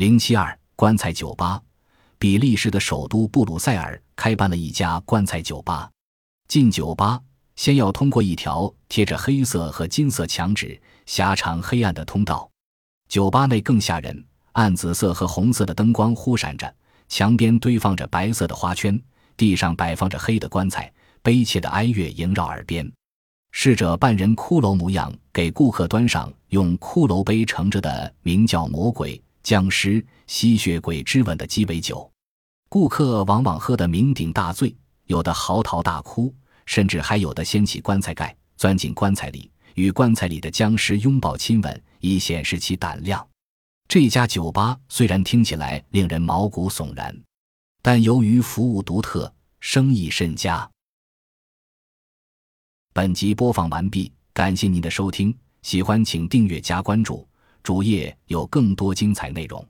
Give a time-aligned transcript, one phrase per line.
[0.00, 1.60] 零七二棺材酒吧，
[2.18, 5.90] 比利时的首都布鲁塞尔开办了一家棺材酒吧。
[6.48, 7.20] 进酒吧，
[7.54, 12.50] 先要通过一条贴着黑色和金色墙纸、狭长黑暗的通道。
[13.10, 16.74] 酒吧内更吓人，暗紫色和红色的灯光忽闪着，
[17.06, 18.98] 墙边堆放着白色的花圈，
[19.36, 20.90] 地上摆放着黑的棺材，
[21.20, 22.90] 悲切的哀乐萦绕耳边。
[23.50, 32.10] 侍者半人骷髅模样，给顾客端上用骷髅杯盛着的名叫“魔鬼、僵尸、吸血鬼之吻”的鸡尾酒。
[32.68, 34.74] 顾客往往喝得酩酊大醉，
[35.06, 36.34] 有的嚎啕大哭，
[36.66, 39.50] 甚至还有的掀起棺材盖，钻进棺材里。
[39.76, 43.26] 与棺材里的僵尸拥抱亲吻，以显示其胆量。
[43.88, 47.16] 这家酒吧虽然听起来令人毛骨悚然，
[47.80, 50.68] 但由于服务独特，生意甚佳。
[52.92, 57.26] 本集播放完毕，感谢您的收听，喜欢请订阅加关注，
[57.62, 59.66] 主页有更多精彩内容。